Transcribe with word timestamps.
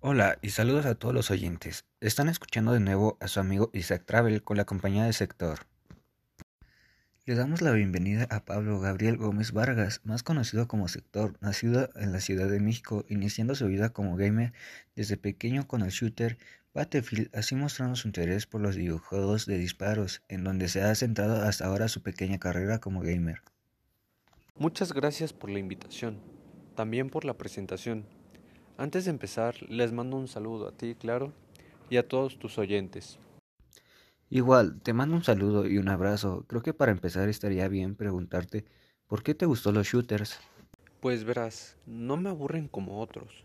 Hola 0.00 0.38
y 0.42 0.50
saludos 0.50 0.86
a 0.86 0.94
todos 0.94 1.12
los 1.12 1.32
oyentes. 1.32 1.84
Están 2.00 2.28
escuchando 2.28 2.70
de 2.72 2.78
nuevo 2.78 3.18
a 3.18 3.26
su 3.26 3.40
amigo 3.40 3.68
Isaac 3.72 4.04
Travel 4.06 4.44
con 4.44 4.56
la 4.56 4.64
compañía 4.64 5.04
de 5.04 5.12
Sector. 5.12 5.66
Le 7.26 7.34
damos 7.34 7.62
la 7.62 7.72
bienvenida 7.72 8.28
a 8.30 8.44
Pablo 8.44 8.78
Gabriel 8.78 9.16
Gómez 9.16 9.50
Vargas, 9.50 10.00
más 10.04 10.22
conocido 10.22 10.68
como 10.68 10.86
Sector, 10.86 11.36
nacido 11.40 11.90
en 11.96 12.12
la 12.12 12.20
Ciudad 12.20 12.48
de 12.48 12.60
México, 12.60 13.06
iniciando 13.08 13.56
su 13.56 13.66
vida 13.66 13.88
como 13.88 14.14
gamer 14.14 14.52
desde 14.94 15.16
pequeño 15.16 15.66
con 15.66 15.82
el 15.82 15.90
shooter 15.90 16.38
Battlefield, 16.74 17.34
así 17.34 17.56
mostrando 17.56 17.96
su 17.96 18.06
interés 18.06 18.46
por 18.46 18.60
los 18.60 18.76
videojuegos 18.76 19.46
de 19.46 19.58
disparos, 19.58 20.22
en 20.28 20.44
donde 20.44 20.68
se 20.68 20.80
ha 20.80 20.94
centrado 20.94 21.42
hasta 21.42 21.66
ahora 21.66 21.88
su 21.88 22.04
pequeña 22.04 22.38
carrera 22.38 22.78
como 22.78 23.00
gamer. 23.00 23.42
Muchas 24.54 24.92
gracias 24.92 25.32
por 25.32 25.50
la 25.50 25.58
invitación, 25.58 26.20
también 26.76 27.10
por 27.10 27.24
la 27.24 27.36
presentación. 27.36 28.06
Antes 28.80 29.06
de 29.06 29.10
empezar, 29.10 29.56
les 29.68 29.90
mando 29.90 30.16
un 30.16 30.28
saludo 30.28 30.68
a 30.68 30.70
ti, 30.70 30.94
claro, 30.94 31.32
y 31.90 31.96
a 31.96 32.06
todos 32.06 32.38
tus 32.38 32.58
oyentes. 32.58 33.18
Igual, 34.30 34.80
te 34.80 34.92
mando 34.92 35.16
un 35.16 35.24
saludo 35.24 35.66
y 35.66 35.78
un 35.78 35.88
abrazo. 35.88 36.44
Creo 36.46 36.62
que 36.62 36.72
para 36.72 36.92
empezar 36.92 37.28
estaría 37.28 37.66
bien 37.66 37.96
preguntarte, 37.96 38.66
¿por 39.08 39.24
qué 39.24 39.34
te 39.34 39.46
gustó 39.46 39.72
los 39.72 39.88
shooters? 39.88 40.38
Pues 41.00 41.24
verás, 41.24 41.76
no 41.86 42.16
me 42.16 42.30
aburren 42.30 42.68
como 42.68 43.00
otros. 43.00 43.44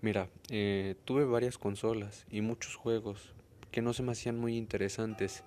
Mira, 0.00 0.30
eh, 0.48 0.94
tuve 1.04 1.26
varias 1.26 1.58
consolas 1.58 2.24
y 2.30 2.40
muchos 2.40 2.74
juegos 2.74 3.34
que 3.70 3.82
no 3.82 3.92
se 3.92 4.02
me 4.02 4.12
hacían 4.12 4.38
muy 4.38 4.56
interesantes. 4.56 5.44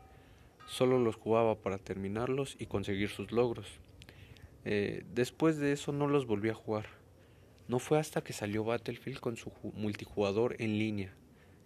Solo 0.67 0.99
los 0.99 1.15
jugaba 1.15 1.55
para 1.55 1.79
terminarlos 1.79 2.55
y 2.59 2.67
conseguir 2.67 3.09
sus 3.09 3.31
logros. 3.31 3.79
Eh, 4.63 5.07
después 5.15 5.57
de 5.57 5.71
eso 5.71 5.91
no 5.91 6.07
los 6.07 6.27
volví 6.27 6.49
a 6.49 6.53
jugar. 6.53 6.96
No 7.67 7.79
fue 7.79 7.99
hasta 7.99 8.21
que 8.23 8.33
salió 8.33 8.63
Battlefield 8.63 9.19
con 9.19 9.35
su 9.35 9.51
multijugador 9.73 10.55
en 10.59 10.79
línea, 10.79 11.13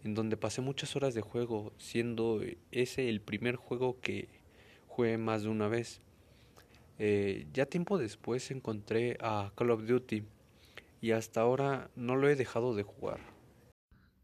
en 0.04 0.16
donde 0.16 0.36
pasé 0.36 0.62
muchas 0.62 0.96
horas 0.96 1.14
de 1.14 1.22
juego, 1.22 1.74
siendo 1.78 2.42
ese 2.72 3.08
el 3.10 3.22
primer 3.22 3.56
juego 3.56 4.00
que 4.02 4.30
jugué 4.88 5.18
más 5.18 5.44
de 5.44 5.50
una 5.50 5.68
vez. 5.68 6.02
Eh, 6.98 7.48
ya 7.54 7.66
tiempo 7.66 7.98
después 7.98 8.50
encontré 8.52 9.18
a 9.22 9.52
Call 9.56 9.72
of 9.72 9.86
Duty 9.86 10.24
y 11.02 11.12
hasta 11.12 11.42
ahora 11.42 11.90
no 11.96 12.16
lo 12.16 12.30
he 12.30 12.36
dejado 12.36 12.76
de 12.76 12.84
jugar. 12.84 13.20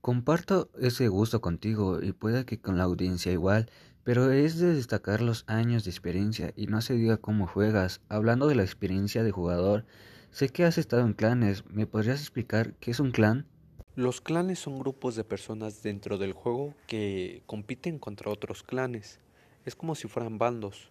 Comparto 0.02 0.70
ese 0.80 1.08
gusto 1.10 1.42
contigo 1.42 2.02
y 2.02 2.12
puede 2.12 2.46
que 2.46 2.60
con 2.60 2.78
la 2.78 2.86
audiencia 2.86 3.32
igual, 3.32 3.70
pero 4.04 4.32
es 4.32 4.58
de 4.58 4.74
destacar 4.74 5.22
los 5.22 5.44
años 5.48 5.84
de 5.84 5.92
experiencia 5.92 6.54
y 6.56 6.68
no 6.68 6.82
se 6.82 6.94
diga 6.94 7.18
cómo 7.18 7.46
juegas. 7.46 8.02
Hablando 8.10 8.48
de 8.48 8.56
la 8.56 8.64
experiencia 8.64 9.22
de 9.24 9.32
jugador, 9.32 9.86
Sé 10.32 10.50
que 10.50 10.66
has 10.66 10.78
estado 10.78 11.06
en 11.06 11.14
clanes, 11.14 11.64
¿me 11.70 11.88
podrías 11.88 12.20
explicar 12.20 12.74
qué 12.76 12.92
es 12.92 13.00
un 13.00 13.12
clan? 13.12 13.48
Los 13.96 14.22
clanes 14.22 14.60
son 14.60 14.78
grupos 14.78 15.16
de 15.16 15.24
personas 15.24 15.82
dentro 15.82 16.20
del 16.20 16.34
juego 16.34 16.76
que 16.86 17.42
compiten 17.48 17.98
contra 17.98 18.30
otros 18.30 18.62
clanes. 18.62 19.20
Es 19.66 19.76
como 19.76 19.96
si 19.96 20.08
fueran 20.08 20.38
bandos. 20.38 20.90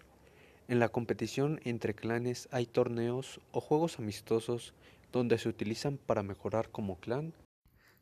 En 0.66 0.80
la 0.80 0.88
competición 0.88 1.60
entre 1.62 1.94
clanes 1.94 2.48
hay 2.50 2.66
torneos 2.66 3.40
o 3.52 3.60
juegos 3.60 4.00
amistosos 4.00 4.74
donde 5.12 5.38
se 5.38 5.48
utilizan 5.48 5.98
para 5.98 6.24
mejorar 6.24 6.70
como 6.70 6.98
clan. 6.98 7.32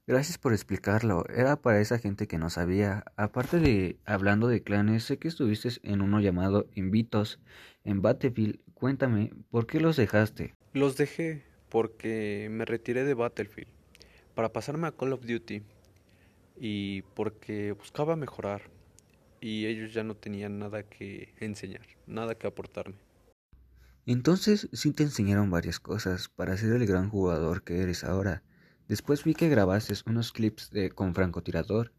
Gracias 0.07 0.39
por 0.39 0.53
explicarlo. 0.53 1.25
Era 1.29 1.57
para 1.57 1.81
esa 1.81 1.99
gente 1.99 2.27
que 2.27 2.39
no 2.39 2.49
sabía. 2.49 3.05
Aparte 3.17 3.59
de 3.59 3.99
hablando 4.07 4.49
de 4.49 4.63
clanes, 4.63 5.05
sé 5.05 5.19
que 5.19 5.29
estuviste 5.29 5.69
en 5.83 6.01
uno 6.01 6.21
llamado 6.21 6.67
Invitos 6.75 7.41
en 7.85 8.01
Battlefield. 8.01 8.61
Cuéntame, 8.73 9.33
¿por 9.51 9.67
qué 9.67 9.81
los 9.81 9.97
dejaste? 9.97 10.55
Los 10.75 10.97
dejé 10.97 11.45
porque 11.69 12.49
me 12.51 12.65
retiré 12.65 13.05
de 13.05 13.15
Battlefield 13.15 13.71
para 14.35 14.53
pasarme 14.53 14.89
a 14.89 14.93
Call 14.93 15.13
of 15.13 15.25
Duty 15.25 15.63
y 16.59 17.03
porque 17.15 17.71
buscaba 17.71 18.17
mejorar 18.17 18.63
y 19.41 19.67
ellos 19.67 19.95
ya 19.95 20.03
no 20.03 20.17
tenían 20.17 20.59
nada 20.59 20.83
que 20.83 21.33
enseñar, 21.39 21.87
nada 22.09 22.35
que 22.35 22.49
aportarme. 22.49 22.97
Entonces 24.05 24.69
sí 24.73 24.91
te 24.91 25.05
enseñaron 25.05 25.49
varias 25.49 25.79
cosas 25.79 26.29
para 26.29 26.57
ser 26.57 26.73
el 26.73 26.87
gran 26.87 27.09
jugador 27.09 27.63
que 27.63 27.81
eres 27.81 28.03
ahora. 28.03 28.43
Después 28.89 29.23
vi 29.23 29.35
que 29.35 29.49
grabaste 29.49 29.95
unos 30.07 30.33
clips 30.33 30.71
de, 30.71 30.91
con 30.91 31.15
francotirador. 31.15 31.93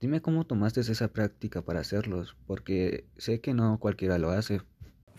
Dime 0.00 0.22
cómo 0.22 0.46
tomaste 0.46 0.80
esa 0.80 1.08
práctica 1.08 1.60
para 1.60 1.80
hacerlos, 1.80 2.34
porque 2.46 3.04
sé 3.18 3.42
que 3.42 3.52
no 3.52 3.78
cualquiera 3.78 4.16
lo 4.16 4.30
hace. 4.30 4.62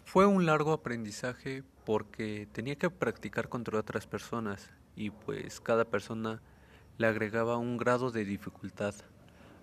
Fue 0.07 0.25
un 0.25 0.45
largo 0.45 0.71
aprendizaje 0.71 1.65
porque 1.85 2.47
tenía 2.53 2.77
que 2.77 2.89
practicar 2.89 3.49
contra 3.49 3.77
otras 3.77 4.07
personas 4.07 4.69
y 4.95 5.09
pues 5.09 5.59
cada 5.59 5.83
persona 5.83 6.41
le 6.97 7.07
agregaba 7.07 7.57
un 7.57 7.75
grado 7.75 8.09
de 8.09 8.23
dificultad. 8.23 8.95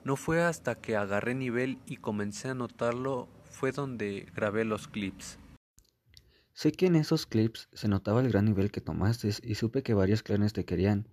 No 0.05 0.16
fue 0.16 0.43
hasta 0.43 0.75
que 0.75 0.97
agarré 0.97 1.34
nivel 1.34 1.78
y 1.87 1.97
comencé 1.97 2.50
a 2.50 2.55
notarlo 2.55 3.27
fue 3.44 3.72
donde 3.72 4.27
grabé 4.34 4.66
los 4.66 4.87
clips. 4.87 5.38
Sé 6.53 6.72
que 6.72 6.88
en 6.88 6.97
esos 6.97 7.25
clips 7.25 7.71
se 7.72 7.88
notaba 7.88 8.21
el 8.21 8.28
gran 8.28 8.44
nivel 8.44 8.71
que 8.71 8.82
tomaste 8.82 9.31
y 9.43 9.55
supe 9.55 9.82
que 9.82 9.94
varios 9.94 10.22
clanes 10.22 10.53
te 10.53 10.66
querían. 10.66 11.09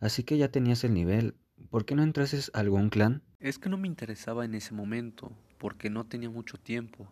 Así 0.00 0.22
que 0.22 0.36
ya 0.36 0.50
tenías 0.50 0.84
el 0.84 0.92
nivel. 0.92 1.34
¿Por 1.70 1.86
qué 1.86 1.94
no 1.94 2.02
entrases 2.02 2.50
a 2.52 2.60
algún 2.60 2.90
clan? 2.90 3.22
Es 3.40 3.58
que 3.58 3.70
no 3.70 3.78
me 3.78 3.88
interesaba 3.88 4.44
en 4.44 4.54
ese 4.54 4.74
momento, 4.74 5.32
porque 5.56 5.88
no 5.88 6.04
tenía 6.04 6.28
mucho 6.28 6.58
tiempo 6.58 7.08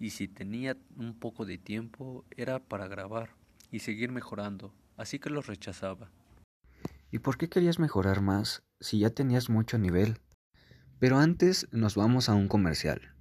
y 0.00 0.10
si 0.10 0.26
tenía 0.26 0.76
un 0.96 1.14
poco 1.14 1.44
de 1.44 1.58
tiempo 1.58 2.24
era 2.36 2.58
para 2.58 2.88
grabar 2.88 3.30
y 3.70 3.80
seguir 3.80 4.10
mejorando, 4.10 4.74
así 4.96 5.18
que 5.18 5.30
los 5.30 5.46
rechazaba. 5.46 6.10
¿Y 7.12 7.18
por 7.18 7.36
qué 7.36 7.48
querías 7.48 7.78
mejorar 7.78 8.22
más 8.22 8.62
si 8.80 9.00
ya 9.00 9.10
tenías 9.10 9.50
mucho 9.50 9.78
nivel? 9.78 10.18
Pero 10.98 11.18
antes 11.18 11.68
nos 11.70 11.94
vamos 11.94 12.28
a 12.28 12.34
un 12.34 12.48
comercial. 12.48 13.14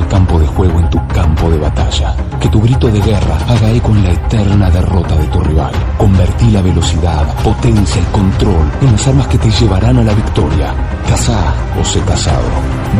El 0.00 0.08
campo 0.08 0.38
de 0.38 0.46
juego 0.46 0.80
en 0.80 0.90
tu 0.90 1.06
campo 1.08 1.50
de 1.50 1.58
batalla. 1.58 2.14
Que 2.40 2.48
tu 2.48 2.60
grito 2.60 2.88
de 2.88 3.00
guerra 3.00 3.36
haga 3.48 3.70
eco 3.70 3.90
en 3.92 4.04
la 4.04 4.12
eterna 4.12 4.70
derrota 4.70 5.16
de 5.16 5.26
tu 5.26 5.40
rival. 5.40 5.72
Convertí 5.98 6.50
la 6.50 6.62
velocidad, 6.62 7.26
potencia 7.44 8.00
y 8.00 8.12
control 8.12 8.70
en 8.80 8.92
las 8.92 9.06
armas 9.06 9.28
que 9.28 9.38
te 9.38 9.50
llevarán 9.50 9.98
a 9.98 10.04
la 10.04 10.14
victoria. 10.14 10.74
Cazá 11.08 11.54
o 11.80 11.84
sé 11.84 12.00
cazado. 12.00 12.48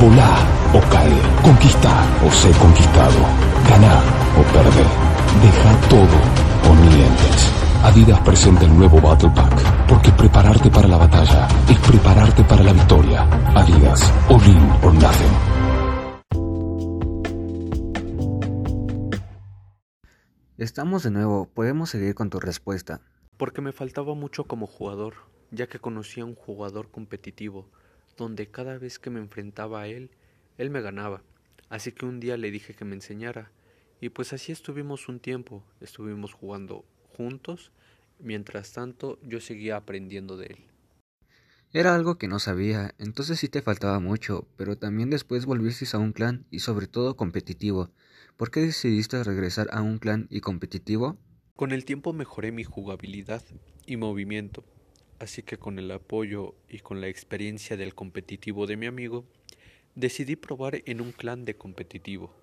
Volá 0.00 0.36
o 0.74 0.80
cae. 0.90 1.20
Conquista 1.42 1.90
o 2.26 2.30
sé 2.30 2.50
conquistado. 2.52 3.20
Ganá 3.68 3.96
o 4.38 4.42
perdé. 4.52 4.86
Deja 5.42 5.88
todo 5.88 6.18
o 6.70 6.74
mientes. 6.74 7.50
Adidas 7.82 8.20
presenta 8.20 8.66
el 8.66 8.76
nuevo 8.76 9.00
Battle 9.00 9.30
Pack, 9.30 9.86
porque 9.88 10.10
prepararte 10.12 10.70
para 10.70 10.86
la 10.86 10.98
batalla 10.98 11.48
es 11.66 11.78
prepararte 11.78 12.44
para 12.44 12.62
la 12.62 12.74
victoria. 12.74 13.26
Adidas, 13.54 14.12
all 14.28 14.46
in 14.46 14.70
or 14.82 14.92
nothing. 14.92 15.79
Estamos 20.60 21.02
de 21.02 21.10
nuevo, 21.10 21.48
podemos 21.48 21.88
seguir 21.88 22.14
con 22.14 22.28
tu 22.28 22.38
respuesta. 22.38 23.00
Porque 23.38 23.62
me 23.62 23.72
faltaba 23.72 24.14
mucho 24.14 24.44
como 24.44 24.66
jugador, 24.66 25.14
ya 25.50 25.66
que 25.68 25.78
conocía 25.78 26.22
a 26.22 26.26
un 26.26 26.34
jugador 26.34 26.90
competitivo, 26.90 27.66
donde 28.18 28.50
cada 28.50 28.76
vez 28.76 28.98
que 28.98 29.08
me 29.08 29.20
enfrentaba 29.20 29.80
a 29.80 29.86
él, 29.86 30.10
él 30.58 30.68
me 30.68 30.82
ganaba. 30.82 31.22
Así 31.70 31.92
que 31.92 32.04
un 32.04 32.20
día 32.20 32.36
le 32.36 32.50
dije 32.50 32.74
que 32.74 32.84
me 32.84 32.94
enseñara, 32.94 33.50
y 34.02 34.10
pues 34.10 34.34
así 34.34 34.52
estuvimos 34.52 35.08
un 35.08 35.18
tiempo, 35.18 35.64
estuvimos 35.80 36.34
jugando 36.34 36.84
juntos, 37.16 37.72
mientras 38.18 38.74
tanto 38.74 39.18
yo 39.22 39.40
seguía 39.40 39.76
aprendiendo 39.76 40.36
de 40.36 40.46
él. 40.48 40.58
Era 41.72 41.94
algo 41.94 42.18
que 42.18 42.28
no 42.28 42.38
sabía, 42.38 42.94
entonces 42.98 43.38
sí 43.38 43.48
te 43.48 43.62
faltaba 43.62 43.98
mucho, 43.98 44.46
pero 44.58 44.76
también 44.76 45.08
después 45.08 45.46
volviste 45.46 45.86
a 45.96 46.00
un 46.00 46.12
clan 46.12 46.44
y 46.50 46.58
sobre 46.58 46.86
todo 46.86 47.16
competitivo. 47.16 47.92
¿Por 48.40 48.50
qué 48.50 48.60
decidiste 48.60 49.22
regresar 49.22 49.68
a 49.70 49.82
un 49.82 49.98
clan 49.98 50.26
y 50.30 50.40
competitivo? 50.40 51.18
Con 51.56 51.72
el 51.72 51.84
tiempo 51.84 52.14
mejoré 52.14 52.52
mi 52.52 52.64
jugabilidad 52.64 53.42
y 53.84 53.98
movimiento, 53.98 54.64
así 55.18 55.42
que 55.42 55.58
con 55.58 55.78
el 55.78 55.90
apoyo 55.90 56.54
y 56.66 56.78
con 56.78 57.02
la 57.02 57.08
experiencia 57.08 57.76
del 57.76 57.94
competitivo 57.94 58.66
de 58.66 58.78
mi 58.78 58.86
amigo, 58.86 59.26
decidí 59.94 60.36
probar 60.36 60.80
en 60.86 61.02
un 61.02 61.12
clan 61.12 61.44
de 61.44 61.58
competitivo. 61.58 62.34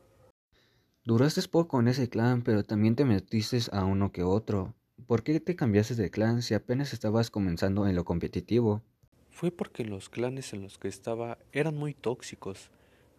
Duraste 1.03 1.41
poco 1.47 1.79
en 1.79 1.87
ese 1.87 2.07
clan, 2.07 2.43
pero 2.43 2.63
también 2.63 2.95
te 2.95 3.03
metiste 3.03 3.57
a 3.71 3.83
uno 3.83 4.11
que 4.11 4.21
otro. 4.21 4.75
¿Por 5.07 5.23
qué 5.23 5.39
te 5.39 5.55
cambiaste 5.55 5.95
de 5.95 6.11
clan 6.11 6.43
si 6.43 6.53
apenas 6.53 6.93
estabas 6.93 7.31
comenzando 7.31 7.87
en 7.87 7.95
lo 7.95 8.05
competitivo? 8.05 8.83
Fue 9.31 9.49
porque 9.49 9.83
los 9.83 10.09
clanes 10.09 10.53
en 10.53 10.61
los 10.61 10.77
que 10.77 10.89
estaba 10.89 11.39
eran 11.53 11.75
muy 11.75 11.95
tóxicos 11.95 12.69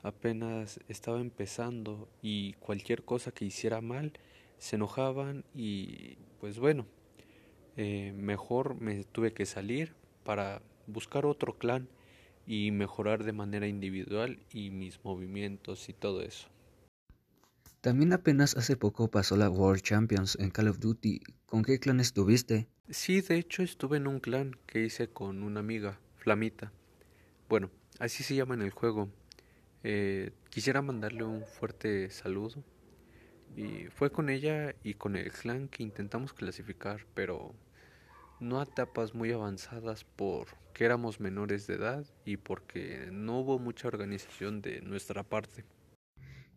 apenas 0.03 0.81
estaba 0.89 1.21
empezando 1.21 2.09
y 2.23 2.55
cualquier 2.55 3.05
cosa 3.05 3.33
que 3.33 3.45
hiciera 3.45 3.81
mal 3.81 4.12
se 4.59 4.77
enojaban 4.77 5.45
y 5.55 6.17
pues 6.41 6.59
bueno, 6.59 6.87
eh, 7.77 8.12
mejor 8.17 8.81
me 8.81 9.05
tuve 9.05 9.33
que 9.33 9.47
salir 9.47 9.95
para 10.25 10.62
buscar 10.87 11.27
otro 11.27 11.59
clan 11.59 11.89
y 12.47 12.71
mejorar 12.71 13.25
de 13.25 13.33
manera 13.33 13.67
individual 13.67 14.39
y 14.53 14.71
mis 14.71 15.05
movimientos 15.05 15.89
y 15.89 15.93
todo 15.93 16.23
eso. 16.23 16.49
También 17.81 18.12
apenas 18.12 18.56
hace 18.56 18.77
poco 18.77 19.11
pasó 19.11 19.37
la 19.37 19.49
World 19.49 19.83
Champions 19.83 20.37
en 20.41 20.50
Call 20.50 20.69
of 20.69 20.81
Duty. 20.81 21.21
¿Con 21.47 21.62
qué 21.62 21.79
clan 21.79 22.00
estuviste? 22.00 22.67
Sí, 22.91 23.21
de 23.21 23.37
hecho 23.37 23.62
estuve 23.62 23.99
en 23.99 24.09
un 24.09 24.19
clan 24.19 24.56
que 24.67 24.85
hice 24.85 25.09
con 25.09 25.43
una 25.43 25.61
amiga, 25.61 26.00
Flamita. 26.17 26.73
Bueno, 27.49 27.71
así 28.00 28.25
se 28.25 28.35
llama 28.35 28.55
en 28.55 28.62
el 28.62 28.71
juego. 28.71 29.09
Eh, 29.84 30.32
quisiera 30.50 30.82
mandarle 30.82 31.25
un 31.25 31.44
fuerte 31.44 32.10
saludo. 32.10 32.64
Y 33.56 33.86
fue 33.86 34.10
con 34.12 34.28
ella 34.28 34.75
y 34.82 34.94
con 34.94 35.16
el 35.16 35.32
clan 35.32 35.69
que 35.69 35.82
intentamos 35.82 36.32
clasificar, 36.32 37.06
pero 37.14 37.54
no 38.40 38.60
a 38.60 38.64
etapas 38.64 39.14
muy 39.14 39.32
avanzadas 39.32 40.04
porque 40.04 40.84
éramos 40.84 41.19
menores 41.19 41.66
de 41.66 41.75
edad 41.75 42.06
y 42.25 42.36
porque 42.36 43.08
no 43.10 43.40
hubo 43.40 43.58
mucha 43.58 43.88
organización 43.88 44.62
de 44.62 44.80
nuestra 44.82 45.22
parte. 45.25 45.64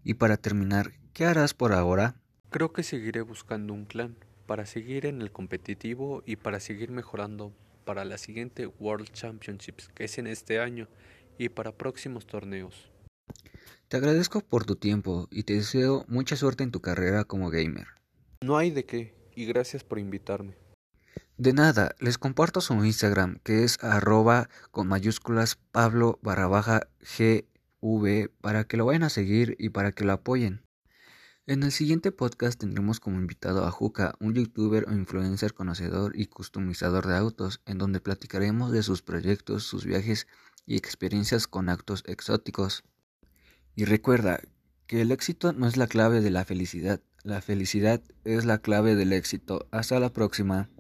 Y 0.04 0.16
para 0.16 0.38
terminar, 0.38 0.92
¿qué 1.14 1.26
harás 1.26 1.54
por 1.54 1.74
ahora? 1.74 2.16
Creo 2.50 2.74
que 2.74 2.84
seguiré 2.84 3.22
buscando 3.22 3.74
un 3.74 3.86
clan 3.86 4.16
para 4.46 4.66
seguir 4.66 5.06
en 5.06 5.22
el 5.22 5.32
competitivo 5.32 6.24
y 6.26 6.36
para 6.36 6.60
seguir 6.60 6.92
mejorando 6.92 7.54
para 7.86 8.04
la 8.06 8.18
siguiente 8.18 8.68
World 8.68 9.12
Championships 9.12 9.90
que 9.90 10.04
es 10.04 10.18
en 10.18 10.28
este 10.28 10.60
año 10.60 10.88
y 11.38 11.50
para 11.50 11.72
próximos 11.72 12.26
torneos. 12.28 12.92
Te 13.92 13.98
agradezco 13.98 14.40
por 14.40 14.64
tu 14.64 14.78
tiempo 14.78 15.28
y 15.32 15.44
te 15.44 15.56
deseo 15.56 16.06
mucha 16.08 16.38
suerte 16.38 16.64
en 16.64 16.72
tu 16.72 16.80
carrera 16.80 17.26
como 17.26 17.50
gamer. 17.50 17.88
No 18.40 18.58
hay 18.58 18.72
de 18.72 18.86
qué 18.86 19.16
y 19.36 19.46
gracias 19.46 19.84
por 19.84 20.00
invitarme. 20.00 20.56
De 21.36 21.52
nada, 21.52 21.94
les 22.00 22.18
comparto 22.18 22.62
su 22.62 22.74
Instagram 22.86 23.40
que 23.44 23.66
es 23.66 23.84
arroba 23.84 24.48
con 24.72 24.88
mayúsculas 24.88 25.58
Pablo 25.74 26.20
barra 26.22 26.48
baja 26.48 26.88
GV 27.02 28.30
para 28.40 28.64
que 28.64 28.78
lo 28.78 28.86
vayan 28.86 29.04
a 29.04 29.10
seguir 29.10 29.58
y 29.60 29.70
para 29.70 29.92
que 29.92 30.06
lo 30.06 30.14
apoyen. 30.14 30.62
En 31.46 31.64
el 31.64 31.74
siguiente 31.74 32.14
podcast 32.14 32.58
tendremos 32.58 33.02
como 33.02 33.18
invitado 33.18 33.66
a 33.66 33.72
Juca, 33.72 34.14
un 34.22 34.36
youtuber 34.36 34.88
o 34.88 34.94
influencer 34.94 35.54
conocedor 35.54 36.18
y 36.18 36.28
customizador 36.28 37.08
de 37.08 37.18
autos, 37.18 37.60
en 37.66 37.78
donde 37.78 38.00
platicaremos 38.00 38.72
de 38.72 38.84
sus 38.84 39.02
proyectos, 39.02 39.64
sus 39.64 39.84
viajes 39.84 40.28
y 40.66 40.78
experiencias 40.78 41.48
con 41.48 41.68
autos 41.68 42.04
exóticos. 42.08 42.86
Y 43.76 43.86
recuerda 43.86 44.42
que 44.88 45.02
el 45.02 45.12
éxito 45.12 45.54
no 45.54 45.68
es 45.68 45.78
la 45.78 45.88
clave 45.88 46.22
de 46.22 46.32
la 46.32 46.46
felicidad, 46.46 47.02
la 47.24 47.42
felicidad 47.42 48.02
es 48.24 48.46
la 48.46 48.58
clave 48.58 48.96
del 48.96 49.14
éxito. 49.14 49.68
Hasta 49.72 50.00
la 50.00 50.12
próxima. 50.12 50.70